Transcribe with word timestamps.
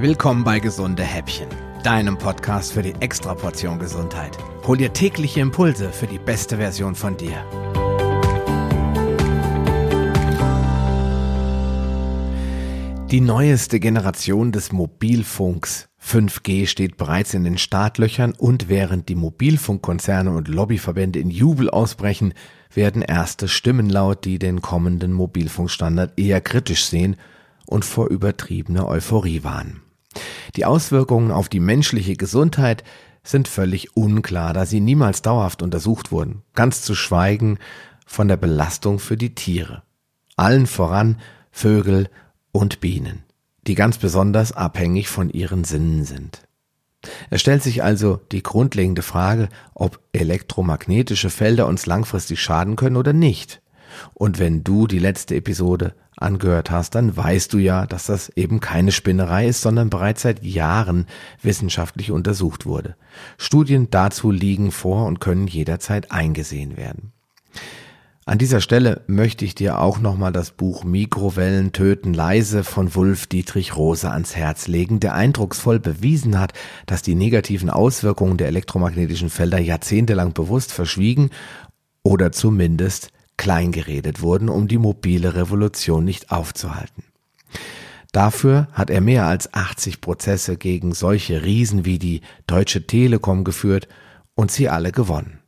Willkommen 0.00 0.44
bei 0.44 0.60
Gesunde 0.60 1.02
Häppchen, 1.02 1.48
deinem 1.82 2.16
Podcast 2.16 2.72
für 2.72 2.82
die 2.82 2.94
Extraportion 3.00 3.80
Gesundheit. 3.80 4.38
Hol 4.64 4.76
dir 4.76 4.92
tägliche 4.92 5.40
Impulse 5.40 5.90
für 5.90 6.06
die 6.06 6.20
beste 6.20 6.58
Version 6.58 6.94
von 6.94 7.16
dir. 7.16 7.32
Die 13.10 13.20
neueste 13.20 13.80
Generation 13.80 14.52
des 14.52 14.70
Mobilfunks 14.70 15.88
5G 16.00 16.68
steht 16.68 16.96
bereits 16.96 17.34
in 17.34 17.42
den 17.42 17.58
Startlöchern 17.58 18.34
und 18.38 18.68
während 18.68 19.08
die 19.08 19.16
Mobilfunkkonzerne 19.16 20.30
und 20.30 20.46
Lobbyverbände 20.46 21.18
in 21.18 21.30
Jubel 21.30 21.68
ausbrechen, 21.68 22.34
werden 22.72 23.02
erste 23.02 23.48
Stimmen 23.48 23.90
laut, 23.90 24.24
die 24.24 24.38
den 24.38 24.62
kommenden 24.62 25.12
Mobilfunkstandard 25.12 26.16
eher 26.16 26.40
kritisch 26.40 26.84
sehen 26.84 27.16
und 27.66 27.84
vor 27.84 28.06
übertriebener 28.10 28.86
Euphorie 28.86 29.42
warnen. 29.42 29.82
Die 30.56 30.64
Auswirkungen 30.64 31.30
auf 31.30 31.48
die 31.48 31.60
menschliche 31.60 32.16
Gesundheit 32.16 32.84
sind 33.22 33.48
völlig 33.48 33.96
unklar, 33.96 34.52
da 34.54 34.64
sie 34.66 34.80
niemals 34.80 35.22
dauerhaft 35.22 35.62
untersucht 35.62 36.10
wurden, 36.12 36.42
ganz 36.54 36.82
zu 36.82 36.94
schweigen 36.94 37.58
von 38.06 38.28
der 38.28 38.36
Belastung 38.36 38.98
für 38.98 39.16
die 39.16 39.34
Tiere. 39.34 39.82
Allen 40.36 40.66
voran 40.66 41.20
Vögel 41.50 42.08
und 42.52 42.80
Bienen, 42.80 43.24
die 43.66 43.74
ganz 43.74 43.98
besonders 43.98 44.52
abhängig 44.52 45.08
von 45.08 45.30
ihren 45.30 45.64
Sinnen 45.64 46.04
sind. 46.04 46.48
Es 47.30 47.40
stellt 47.40 47.62
sich 47.62 47.82
also 47.82 48.20
die 48.32 48.42
grundlegende 48.42 49.02
Frage, 49.02 49.48
ob 49.74 50.00
elektromagnetische 50.12 51.30
Felder 51.30 51.66
uns 51.66 51.86
langfristig 51.86 52.40
schaden 52.40 52.76
können 52.76 52.96
oder 52.96 53.12
nicht. 53.12 53.60
Und 54.14 54.38
wenn 54.38 54.64
du 54.64 54.86
die 54.86 54.98
letzte 54.98 55.34
Episode 55.34 55.94
angehört 56.16 56.70
hast, 56.70 56.94
dann 56.94 57.16
weißt 57.16 57.52
du 57.52 57.58
ja, 57.58 57.86
dass 57.86 58.06
das 58.06 58.30
eben 58.30 58.60
keine 58.60 58.92
Spinnerei 58.92 59.46
ist, 59.46 59.62
sondern 59.62 59.90
bereits 59.90 60.22
seit 60.22 60.44
Jahren 60.44 61.06
wissenschaftlich 61.42 62.10
untersucht 62.10 62.66
wurde. 62.66 62.96
Studien 63.36 63.88
dazu 63.90 64.30
liegen 64.30 64.72
vor 64.72 65.06
und 65.06 65.20
können 65.20 65.46
jederzeit 65.46 66.10
eingesehen 66.10 66.76
werden. 66.76 67.12
An 68.28 68.36
dieser 68.36 68.60
Stelle 68.60 69.00
möchte 69.06 69.46
ich 69.46 69.54
dir 69.54 69.80
auch 69.80 70.00
nochmal 70.00 70.32
das 70.32 70.50
Buch 70.50 70.84
Mikrowellen 70.84 71.72
töten 71.72 72.12
leise 72.12 72.62
von 72.62 72.94
Wulf 72.94 73.26
Dietrich 73.26 73.74
Rose 73.74 74.10
ans 74.10 74.36
Herz 74.36 74.68
legen, 74.68 75.00
der 75.00 75.14
eindrucksvoll 75.14 75.80
bewiesen 75.80 76.38
hat, 76.38 76.52
dass 76.84 77.00
die 77.00 77.14
negativen 77.14 77.70
Auswirkungen 77.70 78.36
der 78.36 78.48
elektromagnetischen 78.48 79.30
Felder 79.30 79.58
jahrzehntelang 79.58 80.34
bewusst 80.34 80.72
verschwiegen 80.72 81.30
oder 82.02 82.30
zumindest 82.30 83.12
kleingeredet 83.38 84.20
wurden, 84.20 84.50
um 84.50 84.68
die 84.68 84.76
mobile 84.76 85.34
Revolution 85.34 86.04
nicht 86.04 86.30
aufzuhalten. 86.30 87.04
Dafür 88.12 88.68
hat 88.72 88.90
er 88.90 89.00
mehr 89.00 89.26
als 89.26 89.54
80 89.54 90.00
Prozesse 90.02 90.56
gegen 90.56 90.92
solche 90.92 91.44
Riesen 91.44 91.84
wie 91.86 91.98
die 91.98 92.20
Deutsche 92.46 92.86
Telekom 92.86 93.44
geführt 93.44 93.88
und 94.34 94.50
sie 94.50 94.68
alle 94.68 94.92
gewonnen. 94.92 95.38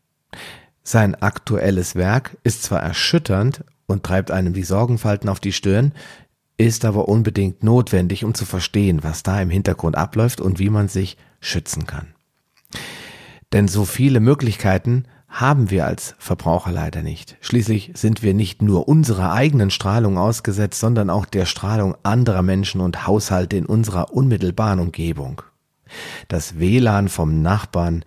Sein 0.83 1.15
aktuelles 1.15 1.95
Werk 1.95 2.37
ist 2.43 2.63
zwar 2.63 2.81
erschütternd 2.81 3.65
und 3.87 4.05
treibt 4.05 4.31
einem 4.31 4.53
die 4.53 4.63
Sorgenfalten 4.63 5.29
auf 5.29 5.41
die 5.41 5.53
Stirn, 5.53 5.93
ist 6.57 6.85
aber 6.85 7.09
unbedingt 7.09 7.65
notwendig, 7.65 8.25
um 8.25 8.35
zu 8.35 8.45
verstehen, 8.45 9.03
was 9.03 9.23
da 9.23 9.41
im 9.41 9.51
Hintergrund 9.51 9.97
abläuft 9.97 10.41
und 10.41 10.59
wie 10.59 10.71
man 10.71 10.89
sich 10.89 11.17
schützen 11.41 11.87
kann. 11.87 12.09
Denn 13.53 13.67
so 13.67 13.85
viele 13.85 14.21
Möglichkeiten 14.21 15.07
haben 15.31 15.71
wir 15.71 15.87
als 15.87 16.17
Verbraucher 16.19 16.73
leider 16.73 17.03
nicht. 17.03 17.37
Schließlich 17.41 17.93
sind 17.95 18.23
wir 18.23 18.35
nicht 18.35 18.63
nur 18.63 18.89
unserer 18.89 19.33
eigenen 19.33 19.71
Strahlung 19.71 20.19
ausgesetzt, 20.19 20.81
sondern 20.81 21.09
auch 21.09 21.25
der 21.25 21.47
Strahlung 21.47 21.97
anderer 22.03 22.43
Menschen 22.43 22.81
und 22.81 23.07
Haushalte 23.07 23.57
in 23.57 23.65
unserer 23.65 24.13
unmittelbaren 24.13 24.81
Umgebung. 24.81 25.43
Das 26.27 26.59
WLAN 26.59 27.09
vom 27.09 27.43
Nachbarn, 27.43 28.05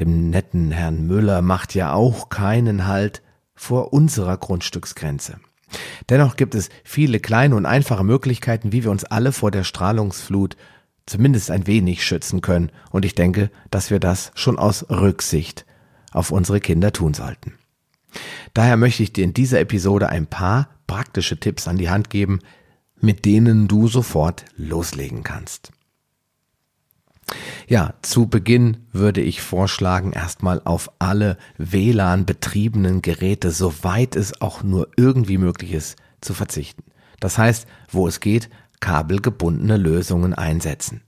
dem 0.00 0.30
netten 0.30 0.72
Herrn 0.72 1.06
Müller, 1.06 1.42
macht 1.42 1.74
ja 1.74 1.92
auch 1.92 2.28
keinen 2.28 2.86
Halt 2.88 3.22
vor 3.54 3.92
unserer 3.92 4.36
Grundstücksgrenze. 4.36 5.38
Dennoch 6.08 6.36
gibt 6.36 6.56
es 6.56 6.70
viele 6.82 7.20
kleine 7.20 7.54
und 7.54 7.66
einfache 7.66 8.04
Möglichkeiten, 8.04 8.72
wie 8.72 8.82
wir 8.82 8.90
uns 8.90 9.04
alle 9.04 9.32
vor 9.32 9.52
der 9.52 9.64
Strahlungsflut 9.64 10.56
zumindest 11.06 11.50
ein 11.50 11.66
wenig 11.66 12.04
schützen 12.04 12.40
können, 12.40 12.70
und 12.90 13.04
ich 13.04 13.14
denke, 13.14 13.50
dass 13.70 13.90
wir 13.90 14.00
das 14.00 14.32
schon 14.34 14.58
aus 14.58 14.88
Rücksicht 14.90 15.66
auf 16.14 16.30
unsere 16.30 16.60
Kinder 16.60 16.92
tun 16.92 17.12
sollten. 17.12 17.52
Daher 18.54 18.76
möchte 18.76 19.02
ich 19.02 19.12
dir 19.12 19.24
in 19.24 19.34
dieser 19.34 19.60
Episode 19.60 20.08
ein 20.08 20.26
paar 20.26 20.68
praktische 20.86 21.38
Tipps 21.38 21.68
an 21.68 21.76
die 21.76 21.90
Hand 21.90 22.08
geben, 22.08 22.38
mit 23.00 23.24
denen 23.24 23.68
du 23.68 23.88
sofort 23.88 24.44
loslegen 24.56 25.22
kannst. 25.22 25.72
Ja, 27.66 27.94
zu 28.02 28.26
Beginn 28.26 28.86
würde 28.92 29.22
ich 29.22 29.40
vorschlagen, 29.40 30.12
erstmal 30.12 30.60
auf 30.64 30.90
alle 30.98 31.38
WLAN 31.56 32.26
betriebenen 32.26 33.02
Geräte, 33.02 33.50
soweit 33.50 34.14
es 34.14 34.40
auch 34.40 34.62
nur 34.62 34.88
irgendwie 34.96 35.38
möglich 35.38 35.72
ist, 35.72 35.96
zu 36.20 36.34
verzichten. 36.34 36.84
Das 37.20 37.38
heißt, 37.38 37.66
wo 37.90 38.06
es 38.06 38.20
geht, 38.20 38.50
kabelgebundene 38.80 39.78
Lösungen 39.78 40.34
einsetzen. 40.34 41.00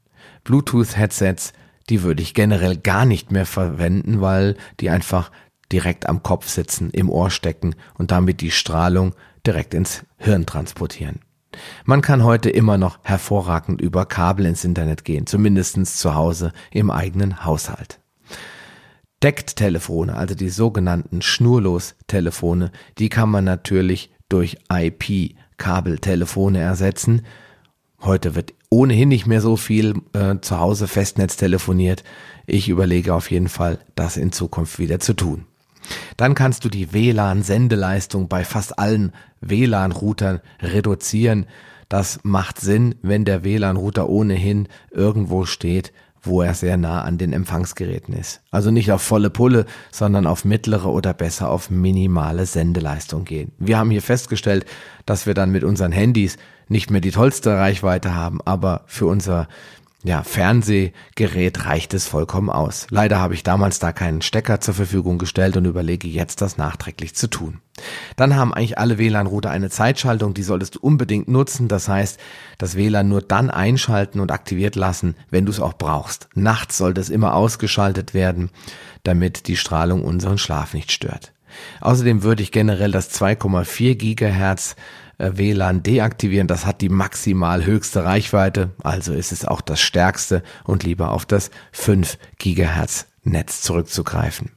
Bluetooth-Headsets, 0.45 1.53
die 1.89 2.03
würde 2.03 2.23
ich 2.23 2.35
generell 2.35 2.77
gar 2.77 3.05
nicht 3.05 3.31
mehr 3.31 3.47
verwenden, 3.47 4.21
weil 4.21 4.57
die 4.81 4.91
einfach 4.91 5.31
direkt 5.73 6.09
am 6.09 6.23
Kopf 6.23 6.49
sitzen, 6.49 6.91
im 6.91 7.11
Ohr 7.11 7.31
stecken 7.31 7.75
und 7.95 8.11
damit 8.11 8.41
die 8.41 8.51
Strahlung 8.51 9.15
direkt 9.47 9.75
ins 9.75 10.05
Hirn 10.17 10.47
transportieren. 10.47 11.21
Man 11.85 12.03
kann 12.03 12.25
heute 12.25 12.51
immer 12.51 12.79
noch 12.79 12.99
hervorragend 13.03 13.81
über 13.81 14.05
Kabel 14.07 14.47
ins 14.47 14.65
Internet 14.65 15.05
gehen, 15.05 15.27
zumindestens 15.27 15.97
zu 15.97 16.15
Hause 16.15 16.53
im 16.71 16.91
eigenen 16.91 17.45
Haushalt. 17.45 18.01
Deckt-Telefone, 19.23 20.15
also 20.15 20.35
die 20.35 20.51
sogenannten 20.51 21.23
Schnurlos-Telefone, 21.23 22.71
die 22.99 23.09
kann 23.09 23.31
man 23.31 23.45
natürlich 23.45 24.11
durch 24.29 24.59
IP-Kabeltelefone 24.71 26.59
ersetzen. 26.61 27.23
Heute 28.03 28.35
wird 28.35 28.55
ohnehin 28.69 29.09
nicht 29.09 29.27
mehr 29.27 29.41
so 29.41 29.57
viel 29.57 29.95
äh, 30.13 30.37
zu 30.41 30.59
Hause 30.59 30.87
Festnetz 30.87 31.37
telefoniert. 31.37 32.05
Ich 32.47 32.69
überlege 32.69 33.15
auf 33.15 33.31
jeden 33.31 33.49
Fall, 33.49 33.79
das 33.95 34.17
in 34.17 34.33
Zukunft 34.33 34.79
wieder 34.79 35.01
zu 35.01 35.15
tun. 35.15 35.47
Dann 36.17 36.35
kannst 36.35 36.65
du 36.65 36.69
die 36.69 36.93
WLAN-Sendeleistung 36.93 38.29
bei 38.29 38.45
fast 38.45 38.79
allen 38.79 39.13
WLAN-Routern 39.41 40.41
reduzieren. 40.61 41.47
Das 41.89 42.21
macht 42.23 42.61
Sinn, 42.61 42.97
wenn 43.03 43.25
der 43.25 43.45
WLAN-Router 43.45 44.09
ohnehin 44.09 44.69
irgendwo 44.91 45.45
steht, 45.45 45.93
wo 46.23 46.43
er 46.43 46.55
sehr 46.55 46.77
nah 46.77 47.03
an 47.03 47.19
den 47.19 47.33
Empfangsgeräten 47.33 48.13
ist. 48.15 48.41
Also 48.51 48.73
nicht 48.73 48.91
auf 48.91 49.03
volle 49.03 49.31
Pulle, 49.31 49.65
sondern 49.93 50.27
auf 50.27 50.45
mittlere 50.45 50.87
oder 50.87 51.15
besser 51.15 51.51
auf 51.51 51.71
minimale 51.71 52.47
Sendeleistung 52.47 53.25
gehen. 53.25 53.53
Wir 53.59 53.79
haben 53.79 53.91
hier 53.91 54.03
festgestellt, 54.03 54.67
dass 55.07 55.27
wir 55.27 55.35
dann 55.35 55.53
mit 55.53 55.63
unseren 55.63 55.93
Handys 55.93 56.37
nicht 56.69 56.91
mehr 56.91 57.01
die 57.01 57.11
tollste 57.11 57.57
Reichweite 57.57 58.15
haben, 58.15 58.41
aber 58.45 58.83
für 58.87 59.07
unser 59.07 59.49
ja, 60.07 60.23
Fernsehgerät 60.23 61.67
reicht 61.67 61.93
es 61.93 62.07
vollkommen 62.07 62.49
aus. 62.49 62.87
Leider 62.91 63.19
habe 63.19 63.35
ich 63.35 63.43
damals 63.43 63.81
da 63.81 63.93
keinen 63.93 64.23
Stecker 64.23 64.61
zur 64.61 64.75
Verfügung 64.75 65.19
gestellt 65.19 65.57
und 65.57 65.65
überlege 65.65 66.07
jetzt, 66.07 66.41
das 66.41 66.57
nachträglich 66.57 67.17
zu 67.17 67.29
tun. 67.29 67.59
Dann 68.15 68.37
haben 68.37 68.55
eigentlich 68.55 68.79
alle 68.79 68.99
WLAN-Router 68.99 69.51
eine 69.51 69.69
Zeitschaltung, 69.69 70.33
die 70.33 70.45
solltest 70.45 70.77
du 70.77 70.81
unbedingt 70.81 71.29
nutzen. 71.29 71.67
Das 71.67 71.89
heißt, 71.89 72.21
das 72.57 72.77
WLAN 72.77 73.09
nur 73.09 73.21
dann 73.21 73.51
einschalten 73.51 74.21
und 74.21 74.31
aktiviert 74.31 74.77
lassen, 74.77 75.17
wenn 75.31 75.45
du 75.45 75.51
es 75.51 75.61
auch 75.61 75.75
brauchst. 75.75 76.29
Nachts 76.35 76.79
sollte 76.79 77.01
es 77.01 77.11
immer 77.11 77.35
ausgeschaltet 77.35 78.15
werden, 78.15 78.51
damit 79.03 79.49
die 79.49 79.57
Strahlung 79.57 80.05
unseren 80.05 80.39
Schlaf 80.39 80.73
nicht 80.73 80.93
stört. 80.93 81.33
Außerdem 81.81 82.23
würde 82.23 82.43
ich 82.43 82.53
generell 82.53 82.91
das 82.91 83.11
2,4 83.11 83.95
Gigahertz 83.95 84.77
äh, 85.19 85.33
WLAN 85.35 85.83
deaktivieren. 85.83 86.49
Das 86.49 86.67
hat 86.67 86.81
die 86.81 86.89
maximal 86.89 87.65
höchste 87.65 88.05
Reichweite, 88.05 88.71
also 88.83 89.13
ist 89.13 89.33
es 89.33 89.45
auch 89.45 89.61
das 89.61 89.81
stärkste 89.81 90.43
und 90.65 90.85
lieber 90.85 91.13
auf 91.13 91.27
das 91.27 91.51
5 91.73 92.19
Gigahertz 92.39 93.07
Netz 93.23 93.63
zurückzugreifen. 93.63 94.53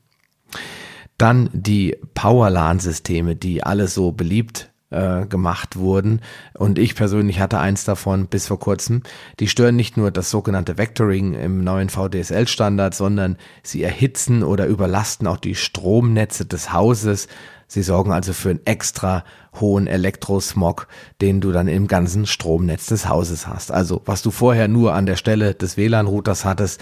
Dann 1.17 1.49
die 1.51 1.97
Powerlan-Systeme, 2.13 3.35
die 3.35 3.63
alle 3.63 3.87
so 3.87 4.11
beliebt 4.11 4.68
äh, 4.91 5.25
gemacht 5.25 5.77
wurden. 5.77 6.21
Und 6.53 6.79
ich 6.79 6.95
persönlich 6.95 7.39
hatte 7.39 7.59
eins 7.59 7.83
davon 7.83 8.27
bis 8.27 8.47
vor 8.47 8.59
kurzem. 8.59 9.03
Die 9.39 9.47
stören 9.47 9.75
nicht 9.75 9.97
nur 9.97 10.11
das 10.11 10.29
sogenannte 10.29 10.77
Vectoring 10.77 11.33
im 11.33 11.63
neuen 11.63 11.89
VDSL-Standard, 11.89 12.95
sondern 12.95 13.37
sie 13.63 13.83
erhitzen 13.83 14.43
oder 14.43 14.65
überlasten 14.65 15.27
auch 15.27 15.37
die 15.37 15.55
Stromnetze 15.55 16.45
des 16.45 16.73
Hauses. 16.73 17.27
Sie 17.67 17.83
sorgen 17.83 18.11
also 18.11 18.33
für 18.33 18.49
einen 18.49 18.65
extra 18.65 19.23
hohen 19.59 19.85
Elektrosmog, 19.85 20.87
den 21.21 21.39
du 21.39 21.51
dann 21.51 21.67
im 21.67 21.87
ganzen 21.87 22.25
Stromnetz 22.25 22.87
des 22.87 23.07
Hauses 23.07 23.45
hast. 23.45 23.71
Also 23.71 24.01
was 24.05 24.23
du 24.23 24.31
vorher 24.31 24.67
nur 24.67 24.93
an 24.93 25.05
der 25.05 25.17
Stelle 25.17 25.53
des 25.53 25.77
WLAN-Routers 25.77 26.45
hattest 26.45 26.81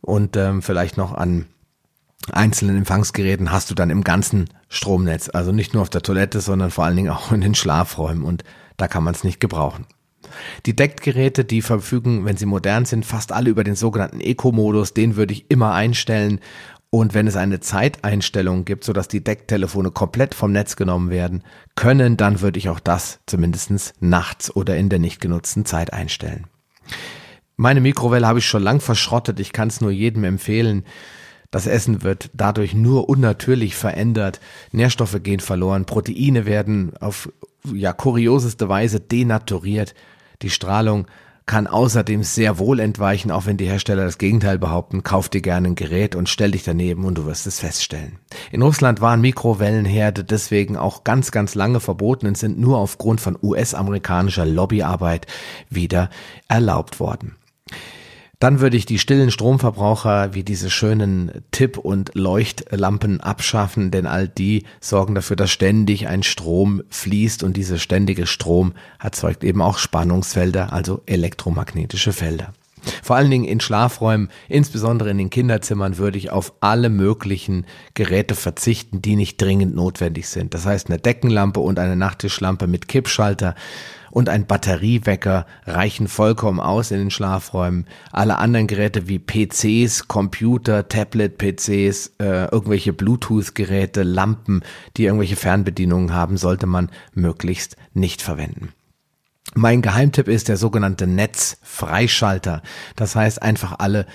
und 0.00 0.36
ähm, 0.36 0.62
vielleicht 0.62 0.96
noch 0.96 1.14
an 1.14 1.46
einzelnen 2.32 2.76
Empfangsgeräten 2.76 3.50
hast 3.50 3.70
du 3.70 3.74
dann 3.74 3.90
im 3.90 4.04
ganzen 4.04 4.50
Stromnetz. 4.68 5.30
Also 5.32 5.52
nicht 5.52 5.74
nur 5.74 5.82
auf 5.82 5.90
der 5.90 6.02
Toilette, 6.02 6.40
sondern 6.40 6.70
vor 6.70 6.84
allen 6.84 6.96
Dingen 6.96 7.10
auch 7.10 7.32
in 7.32 7.40
den 7.40 7.54
Schlafräumen 7.54 8.24
und 8.24 8.44
da 8.76 8.88
kann 8.88 9.04
man 9.04 9.14
es 9.14 9.24
nicht 9.24 9.40
gebrauchen. 9.40 9.86
Die 10.66 10.76
Deckgeräte, 10.76 11.44
die 11.44 11.62
verfügen, 11.62 12.24
wenn 12.24 12.36
sie 12.36 12.46
modern 12.46 12.84
sind, 12.84 13.04
fast 13.04 13.32
alle 13.32 13.50
über 13.50 13.64
den 13.64 13.74
sogenannten 13.74 14.20
Eco-Modus. 14.20 14.94
Den 14.94 15.16
würde 15.16 15.32
ich 15.32 15.50
immer 15.50 15.72
einstellen. 15.72 16.40
Und 16.90 17.14
wenn 17.14 17.26
es 17.26 17.36
eine 17.36 17.60
Zeiteinstellung 17.60 18.64
gibt, 18.64 18.84
sodass 18.84 19.06
die 19.06 19.22
Decktelefone 19.22 19.92
komplett 19.92 20.34
vom 20.34 20.50
Netz 20.50 20.76
genommen 20.76 21.10
werden 21.10 21.44
können, 21.76 22.16
dann 22.16 22.40
würde 22.40 22.58
ich 22.58 22.68
auch 22.68 22.80
das 22.80 23.20
zumindest 23.26 23.94
nachts 24.00 24.54
oder 24.54 24.76
in 24.76 24.88
der 24.88 24.98
nicht 24.98 25.20
genutzten 25.20 25.64
Zeit 25.64 25.92
einstellen. 25.92 26.46
Meine 27.56 27.80
Mikrowelle 27.80 28.26
habe 28.26 28.40
ich 28.40 28.46
schon 28.46 28.62
lang 28.62 28.80
verschrottet. 28.80 29.38
Ich 29.38 29.52
kann 29.52 29.68
es 29.68 29.80
nur 29.80 29.90
jedem 29.90 30.24
empfehlen. 30.24 30.84
Das 31.50 31.66
Essen 31.66 32.02
wird 32.02 32.30
dadurch 32.32 32.74
nur 32.74 33.08
unnatürlich 33.08 33.74
verändert. 33.74 34.40
Nährstoffe 34.72 35.20
gehen 35.22 35.40
verloren. 35.40 35.84
Proteine 35.84 36.46
werden 36.46 36.92
auf 37.00 37.28
ja 37.72 37.92
kurioseste 37.92 38.68
Weise 38.68 39.00
denaturiert. 39.00 39.94
Die 40.42 40.50
Strahlung 40.50 41.06
kann 41.46 41.66
außerdem 41.66 42.22
sehr 42.22 42.60
wohl 42.60 42.78
entweichen, 42.78 43.32
auch 43.32 43.46
wenn 43.46 43.56
die 43.56 43.66
Hersteller 43.66 44.04
das 44.04 44.18
Gegenteil 44.18 44.56
behaupten. 44.56 45.02
Kauf 45.02 45.28
dir 45.28 45.40
gerne 45.40 45.66
ein 45.66 45.74
Gerät 45.74 46.14
und 46.14 46.28
stell 46.28 46.52
dich 46.52 46.62
daneben 46.62 47.04
und 47.04 47.18
du 47.18 47.26
wirst 47.26 47.48
es 47.48 47.58
feststellen. 47.58 48.20
In 48.52 48.62
Russland 48.62 49.00
waren 49.00 49.20
Mikrowellenherde 49.20 50.22
deswegen 50.22 50.76
auch 50.76 51.02
ganz, 51.02 51.32
ganz 51.32 51.56
lange 51.56 51.80
verboten 51.80 52.28
und 52.28 52.38
sind 52.38 52.60
nur 52.60 52.78
aufgrund 52.78 53.20
von 53.20 53.36
US-amerikanischer 53.42 54.46
Lobbyarbeit 54.46 55.26
wieder 55.68 56.08
erlaubt 56.46 57.00
worden. 57.00 57.34
Dann 58.40 58.60
würde 58.60 58.78
ich 58.78 58.86
die 58.86 58.98
stillen 58.98 59.30
Stromverbraucher 59.30 60.32
wie 60.32 60.42
diese 60.42 60.70
schönen 60.70 61.42
Tipp- 61.50 61.76
und 61.76 62.12
Leuchtlampen 62.14 63.20
abschaffen, 63.20 63.90
denn 63.90 64.06
all 64.06 64.28
die 64.28 64.64
sorgen 64.80 65.14
dafür, 65.14 65.36
dass 65.36 65.50
ständig 65.50 66.08
ein 66.08 66.22
Strom 66.22 66.82
fließt 66.88 67.42
und 67.42 67.58
dieser 67.58 67.78
ständige 67.78 68.26
Strom 68.26 68.72
erzeugt 68.98 69.44
eben 69.44 69.60
auch 69.60 69.76
Spannungsfelder, 69.76 70.72
also 70.72 71.02
elektromagnetische 71.04 72.14
Felder. 72.14 72.54
Vor 73.02 73.16
allen 73.16 73.30
Dingen 73.30 73.44
in 73.44 73.60
Schlafräumen, 73.60 74.30
insbesondere 74.48 75.10
in 75.10 75.18
den 75.18 75.28
Kinderzimmern, 75.28 75.98
würde 75.98 76.16
ich 76.16 76.30
auf 76.30 76.54
alle 76.60 76.88
möglichen 76.88 77.66
Geräte 77.92 78.34
verzichten, 78.34 79.02
die 79.02 79.16
nicht 79.16 79.40
dringend 79.40 79.74
notwendig 79.74 80.28
sind. 80.28 80.54
Das 80.54 80.64
heißt, 80.64 80.88
eine 80.88 80.98
Deckenlampe 80.98 81.60
und 81.60 81.78
eine 81.78 81.96
Nachttischlampe 81.96 82.66
mit 82.66 82.88
Kippschalter 82.88 83.54
und 84.10 84.28
ein 84.28 84.46
Batteriewecker 84.46 85.46
reichen 85.66 86.08
vollkommen 86.08 86.60
aus 86.60 86.90
in 86.90 86.98
den 86.98 87.10
Schlafräumen. 87.10 87.86
Alle 88.12 88.38
anderen 88.38 88.66
Geräte 88.66 89.08
wie 89.08 89.18
PCs, 89.18 90.08
Computer, 90.08 90.88
Tablet-PCs, 90.88 92.12
äh, 92.18 92.44
irgendwelche 92.50 92.92
Bluetooth-Geräte, 92.92 94.02
Lampen, 94.02 94.62
die 94.96 95.04
irgendwelche 95.04 95.36
Fernbedienungen 95.36 96.12
haben, 96.12 96.36
sollte 96.36 96.66
man 96.66 96.90
möglichst 97.14 97.76
nicht 97.94 98.22
verwenden. 98.22 98.72
Mein 99.54 99.82
Geheimtipp 99.82 100.28
ist 100.28 100.48
der 100.48 100.56
sogenannte 100.56 101.06
Netzfreischalter. 101.06 102.62
Das 102.94 103.16
heißt 103.16 103.42
einfach 103.42 103.76
alle 103.78 104.06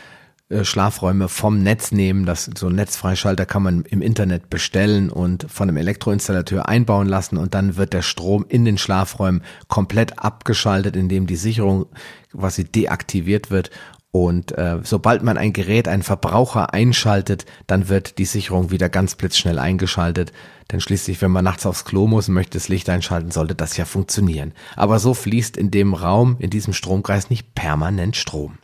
Schlafräume 0.61 1.27
vom 1.27 1.63
Netz 1.63 1.91
nehmen. 1.91 2.25
Das, 2.25 2.49
so 2.55 2.67
ein 2.67 2.75
Netzfreischalter 2.75 3.45
kann 3.45 3.63
man 3.63 3.83
im 3.83 4.01
Internet 4.01 4.49
bestellen 4.49 5.09
und 5.09 5.47
von 5.49 5.67
einem 5.67 5.77
Elektroinstallateur 5.77 6.69
einbauen 6.69 7.07
lassen 7.07 7.37
und 7.37 7.53
dann 7.55 7.77
wird 7.77 7.93
der 7.93 8.03
Strom 8.03 8.45
in 8.47 8.63
den 8.63 8.77
Schlafräumen 8.77 9.41
komplett 9.67 10.19
abgeschaltet, 10.19 10.95
indem 10.95 11.25
die 11.25 11.35
Sicherung 11.35 11.87
quasi 12.31 12.63
deaktiviert 12.63 13.49
wird 13.49 13.71
und 14.15 14.57
äh, 14.57 14.79
sobald 14.81 15.23
man 15.23 15.37
ein 15.37 15.51
Gerät, 15.51 15.89
einen 15.89 16.01
Verbraucher 16.01 16.73
einschaltet, 16.73 17.45
dann 17.67 17.89
wird 17.89 18.17
die 18.17 18.23
Sicherung 18.23 18.71
wieder 18.71 18.87
ganz 18.87 19.15
blitzschnell 19.15 19.59
eingeschaltet. 19.59 20.31
Denn 20.71 20.79
schließlich, 20.79 21.21
wenn 21.21 21.31
man 21.31 21.43
nachts 21.43 21.65
aufs 21.65 21.83
Klo 21.83 22.07
muss 22.07 22.29
und 22.29 22.33
möchte 22.33 22.57
das 22.57 22.69
Licht 22.69 22.89
einschalten, 22.89 23.31
sollte 23.31 23.55
das 23.55 23.75
ja 23.75 23.83
funktionieren. 23.83 24.53
Aber 24.77 24.99
so 24.99 25.13
fließt 25.13 25.57
in 25.57 25.69
dem 25.69 25.93
Raum, 25.93 26.37
in 26.39 26.49
diesem 26.49 26.71
Stromkreis 26.71 27.29
nicht 27.29 27.55
permanent 27.55 28.15
Strom. 28.15 28.57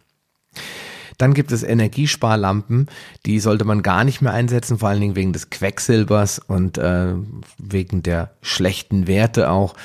Dann 1.22 1.36
gibt 1.36 1.52
es 1.52 1.62
Energiesparlampen, 1.62 2.88
die 3.28 3.40
sollte 3.40 3.64
man 3.64 3.84
gar 3.84 4.04
nicht 4.04 4.24
mehr 4.24 4.34
einsetzen, 4.34 4.80
vor 4.80 4.90
allen 4.90 5.02
Dingen 5.02 5.16
wegen 5.16 5.34
des 5.34 5.52
Quecksilbers 5.52 6.40
und 6.40 6.80
äh, 6.80 7.14
wegen 7.60 8.02
der 8.02 8.32
schlechten 8.42 9.06
Werte 9.06 9.52
auch. 9.52 9.76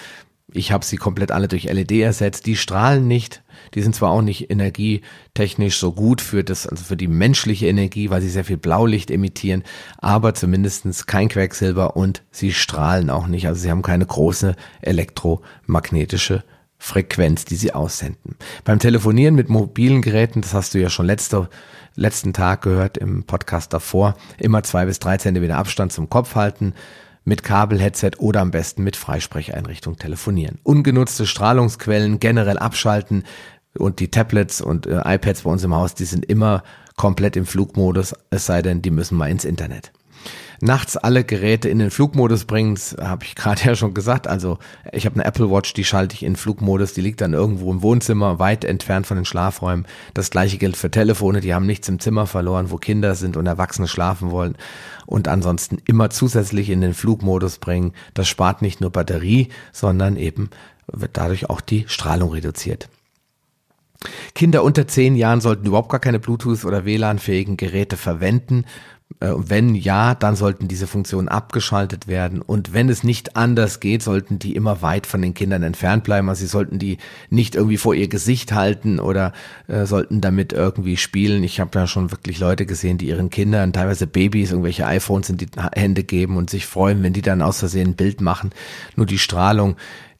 Ich 0.50 0.72
habe 0.72 0.82
sie 0.82 0.96
komplett 0.96 1.32
alle 1.32 1.46
durch 1.46 1.64
LED 1.64 1.92
ersetzt. 1.92 2.46
Die 2.46 2.56
strahlen 2.56 3.06
nicht. 3.06 3.42
Die 3.74 3.82
sind 3.82 3.94
zwar 3.94 4.12
auch 4.12 4.22
nicht 4.22 4.50
energietechnisch 4.50 5.76
so 5.76 5.92
gut 5.92 6.22
für 6.22 6.42
das, 6.42 6.66
also 6.66 6.82
für 6.82 6.96
die 6.96 7.06
menschliche 7.06 7.66
Energie, 7.66 8.08
weil 8.08 8.22
sie 8.22 8.30
sehr 8.30 8.44
viel 8.46 8.56
Blaulicht 8.56 9.10
emittieren, 9.10 9.62
aber 9.98 10.32
zumindestens 10.32 11.04
kein 11.04 11.28
Quecksilber 11.28 11.98
und 11.98 12.22
sie 12.30 12.54
strahlen 12.54 13.10
auch 13.10 13.26
nicht. 13.26 13.46
Also 13.46 13.60
sie 13.60 13.70
haben 13.70 13.82
keine 13.82 14.06
große 14.06 14.56
elektromagnetische 14.80 16.44
Frequenz, 16.78 17.44
die 17.44 17.56
sie 17.56 17.72
aussenden. 17.72 18.36
Beim 18.64 18.78
Telefonieren 18.78 19.34
mit 19.34 19.48
mobilen 19.48 20.02
Geräten, 20.02 20.42
das 20.42 20.54
hast 20.54 20.74
du 20.74 20.78
ja 20.78 20.90
schon 20.90 21.06
letzte, 21.06 21.48
letzten 21.94 22.32
Tag 22.32 22.62
gehört 22.62 22.98
im 22.98 23.24
Podcast 23.24 23.72
davor, 23.72 24.16
immer 24.38 24.62
zwei 24.62 24.86
bis 24.86 24.98
drei 24.98 25.16
Zentimeter 25.16 25.56
Abstand 25.56 25.92
zum 25.92 26.08
Kopf 26.10 26.34
halten, 26.34 26.74
mit 27.24 27.42
Kabelheadset 27.42 28.20
oder 28.20 28.40
am 28.40 28.52
besten 28.52 28.84
mit 28.84 28.94
Freisprecheinrichtung 28.94 29.96
telefonieren. 29.96 30.58
Ungenutzte 30.62 31.26
Strahlungsquellen 31.26 32.20
generell 32.20 32.58
abschalten 32.58 33.24
und 33.76 33.98
die 33.98 34.10
Tablets 34.10 34.60
und 34.60 34.86
äh, 34.86 35.02
iPads 35.04 35.42
bei 35.42 35.50
uns 35.50 35.64
im 35.64 35.74
Haus, 35.74 35.94
die 35.94 36.04
sind 36.04 36.24
immer 36.24 36.62
komplett 36.96 37.36
im 37.36 37.44
Flugmodus, 37.44 38.14
es 38.30 38.46
sei 38.46 38.62
denn, 38.62 38.80
die 38.80 38.90
müssen 38.90 39.18
mal 39.18 39.30
ins 39.30 39.44
Internet 39.44 39.92
nachts 40.60 40.96
alle 40.96 41.24
Geräte 41.24 41.68
in 41.68 41.78
den 41.78 41.90
Flugmodus 41.90 42.44
bringt, 42.44 42.96
habe 43.00 43.24
ich 43.24 43.34
gerade 43.34 43.62
ja 43.64 43.74
schon 43.74 43.94
gesagt. 43.94 44.26
Also 44.26 44.58
ich 44.92 45.06
habe 45.06 45.16
eine 45.16 45.24
Apple 45.24 45.50
Watch, 45.50 45.74
die 45.74 45.84
schalte 45.84 46.14
ich 46.14 46.22
in 46.22 46.36
Flugmodus, 46.36 46.94
die 46.94 47.00
liegt 47.00 47.20
dann 47.20 47.32
irgendwo 47.32 47.70
im 47.70 47.82
Wohnzimmer, 47.82 48.38
weit 48.38 48.64
entfernt 48.64 49.06
von 49.06 49.16
den 49.16 49.24
Schlafräumen. 49.24 49.86
Das 50.14 50.30
gleiche 50.30 50.58
gilt 50.58 50.76
für 50.76 50.90
Telefone, 50.90 51.40
die 51.40 51.54
haben 51.54 51.66
nichts 51.66 51.88
im 51.88 51.98
Zimmer 51.98 52.26
verloren, 52.26 52.70
wo 52.70 52.76
Kinder 52.76 53.14
sind 53.14 53.36
und 53.36 53.46
Erwachsene 53.46 53.88
schlafen 53.88 54.30
wollen. 54.30 54.56
Und 55.06 55.28
ansonsten 55.28 55.78
immer 55.86 56.10
zusätzlich 56.10 56.70
in 56.70 56.80
den 56.80 56.94
Flugmodus 56.94 57.58
bringen. 57.58 57.92
Das 58.14 58.28
spart 58.28 58.62
nicht 58.62 58.80
nur 58.80 58.90
Batterie, 58.90 59.48
sondern 59.72 60.16
eben 60.16 60.50
wird 60.92 61.16
dadurch 61.16 61.50
auch 61.50 61.60
die 61.60 61.84
Strahlung 61.88 62.32
reduziert. 62.32 62.88
Kinder 64.36 64.62
unter 64.62 64.86
zehn 64.86 65.16
Jahren 65.16 65.40
sollten 65.40 65.66
überhaupt 65.66 65.88
gar 65.88 65.98
keine 65.98 66.20
Bluetooth- 66.20 66.64
oder 66.64 66.84
WLAN-fähigen 66.84 67.56
Geräte 67.56 67.96
verwenden. 67.96 68.64
Äh, 69.20 69.32
wenn 69.36 69.74
ja, 69.74 70.14
dann 70.14 70.36
sollten 70.36 70.68
diese 70.68 70.86
Funktionen 70.86 71.28
abgeschaltet 71.28 72.06
werden. 72.06 72.42
Und 72.42 72.74
wenn 72.74 72.88
es 72.88 73.02
nicht 73.02 73.36
anders 73.36 73.80
geht, 73.80 74.02
sollten 74.02 74.38
die 74.38 74.54
immer 74.54 74.82
weit 74.82 75.06
von 75.06 75.22
den 75.22 75.32
Kindern 75.32 75.62
entfernt 75.62 76.04
bleiben. 76.04 76.28
Also 76.28 76.40
sie 76.40 76.48
sollten 76.48 76.78
die 76.78 76.98
nicht 77.30 77.54
irgendwie 77.54 77.78
vor 77.78 77.94
ihr 77.94 78.08
Gesicht 78.08 78.52
halten 78.52 78.98
oder 78.98 79.32
äh, 79.68 79.86
sollten 79.86 80.20
damit 80.20 80.52
irgendwie 80.52 80.96
spielen. 80.96 81.42
Ich 81.44 81.60
habe 81.60 81.78
ja 81.78 81.86
schon 81.86 82.10
wirklich 82.10 82.38
Leute 82.38 82.66
gesehen, 82.66 82.98
die 82.98 83.06
ihren 83.06 83.30
Kindern, 83.30 83.72
teilweise 83.72 84.06
Babys, 84.06 84.50
irgendwelche 84.50 84.86
iPhones 84.86 85.30
in 85.30 85.38
die 85.38 85.48
Hände 85.74 86.04
geben 86.04 86.36
und 86.36 86.50
sich 86.50 86.66
freuen, 86.66 87.02
wenn 87.02 87.12
die 87.12 87.22
dann 87.22 87.42
aus 87.42 87.60
Versehen 87.60 87.90
ein 87.90 87.96
Bild 87.96 88.20
machen. 88.20 88.50
Nur 88.96 89.06
die 89.06 89.18
Strahlung, 89.18 89.76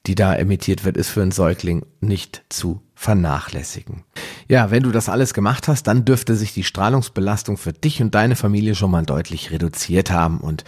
die 0.07 0.15
da 0.15 0.35
emittiert 0.35 0.85
wird, 0.85 0.97
ist 0.97 1.09
für 1.09 1.23
einen 1.23 1.33
Säugling 1.33 1.85
nicht 2.01 2.45
zu 2.49 2.81
vernachlässigen. 2.95 4.05
Ja, 4.49 4.71
wenn 4.71 4.83
du 4.83 4.91
das 4.91 5.09
alles 5.09 5.35
gemacht 5.35 5.69
hast, 5.69 5.85
dann 5.85 6.05
dürfte 6.05 6.37
sich 6.37 6.55
die 6.55 6.65
Strahlungsbelastung 6.65 7.57
für 7.57 7.73
dich 7.73 8.01
und 8.01 8.15
deine 8.15 8.37
Familie 8.37 8.75
schon 8.75 8.91
mal 8.91 9.05
deutlich 9.05 9.51
reduziert 9.51 10.11
haben 10.11 10.41
und 10.41 10.65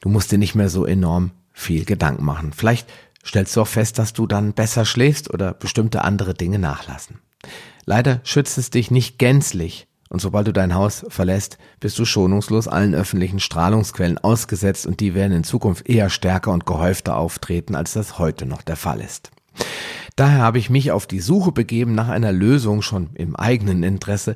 du 0.00 0.08
musst 0.08 0.30
dir 0.30 0.38
nicht 0.38 0.54
mehr 0.54 0.68
so 0.68 0.84
enorm 0.84 1.32
viel 1.52 1.84
Gedanken 1.84 2.24
machen. 2.24 2.52
Vielleicht 2.52 2.88
stellst 3.24 3.56
du 3.56 3.62
auch 3.62 3.68
fest, 3.68 3.98
dass 3.98 4.12
du 4.12 4.26
dann 4.26 4.52
besser 4.52 4.84
schläfst 4.84 5.32
oder 5.32 5.54
bestimmte 5.54 6.02
andere 6.02 6.34
Dinge 6.34 6.58
nachlassen. 6.58 7.18
Leider 7.84 8.20
schützt 8.24 8.58
es 8.58 8.70
dich 8.70 8.90
nicht 8.90 9.18
gänzlich 9.18 9.88
und 10.12 10.20
sobald 10.20 10.46
du 10.46 10.52
dein 10.52 10.74
Haus 10.74 11.06
verlässt, 11.08 11.56
bist 11.80 11.98
du 11.98 12.04
schonungslos 12.04 12.68
allen 12.68 12.94
öffentlichen 12.94 13.40
Strahlungsquellen 13.40 14.18
ausgesetzt 14.18 14.86
und 14.86 15.00
die 15.00 15.14
werden 15.14 15.32
in 15.32 15.42
Zukunft 15.42 15.88
eher 15.88 16.10
stärker 16.10 16.52
und 16.52 16.66
gehäufter 16.66 17.16
auftreten, 17.16 17.74
als 17.74 17.94
das 17.94 18.18
heute 18.18 18.44
noch 18.44 18.60
der 18.60 18.76
Fall 18.76 19.00
ist. 19.00 19.30
Daher 20.14 20.40
habe 20.40 20.58
ich 20.58 20.68
mich 20.68 20.90
auf 20.90 21.06
die 21.06 21.20
Suche 21.20 21.50
begeben 21.50 21.94
nach 21.94 22.08
einer 22.08 22.30
Lösung 22.30 22.82
schon 22.82 23.08
im 23.14 23.36
eigenen 23.36 23.82
Interesse, 23.82 24.34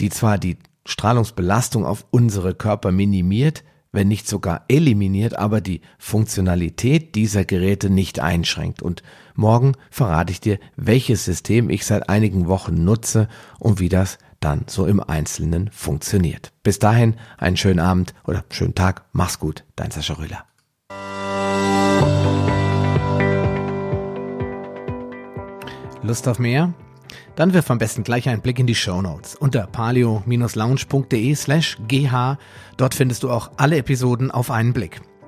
die 0.00 0.08
zwar 0.08 0.38
die 0.38 0.56
Strahlungsbelastung 0.86 1.84
auf 1.84 2.06
unsere 2.10 2.54
Körper 2.54 2.90
minimiert, 2.90 3.62
wenn 3.92 4.08
nicht 4.08 4.26
sogar 4.26 4.64
eliminiert, 4.68 5.36
aber 5.38 5.60
die 5.60 5.82
Funktionalität 5.98 7.14
dieser 7.14 7.44
Geräte 7.44 7.90
nicht 7.90 8.20
einschränkt. 8.20 8.80
Und 8.80 9.02
morgen 9.34 9.72
verrate 9.90 10.32
ich 10.32 10.40
dir, 10.40 10.58
welches 10.76 11.26
System 11.26 11.68
ich 11.68 11.84
seit 11.84 12.08
einigen 12.08 12.48
Wochen 12.48 12.84
nutze 12.84 13.28
und 13.58 13.80
wie 13.80 13.90
das 13.90 14.16
dann 14.40 14.64
so 14.66 14.86
im 14.86 15.00
Einzelnen 15.00 15.70
funktioniert. 15.70 16.52
Bis 16.62 16.78
dahin 16.78 17.16
einen 17.38 17.56
schönen 17.56 17.80
Abend 17.80 18.14
oder 18.24 18.44
schönen 18.50 18.74
Tag. 18.74 19.04
Mach's 19.12 19.38
gut, 19.38 19.64
dein 19.76 19.90
Sascha 19.90 20.14
Rühler. 20.14 20.44
Lust 26.02 26.26
auf 26.26 26.38
mehr? 26.38 26.72
Dann 27.36 27.52
wirf 27.52 27.70
am 27.70 27.78
besten 27.78 28.02
gleich 28.02 28.28
einen 28.28 28.40
Blick 28.40 28.58
in 28.58 28.66
die 28.66 28.74
Show 28.74 29.02
Notes 29.02 29.34
unter 29.34 29.66
palio-lounge.de 29.66 31.34
slash 31.34 31.78
gh. 31.88 32.36
Dort 32.76 32.94
findest 32.94 33.22
du 33.22 33.30
auch 33.30 33.50
alle 33.56 33.76
Episoden 33.76 34.30
auf 34.30 34.50
einen 34.50 34.72
Blick. 34.72 35.00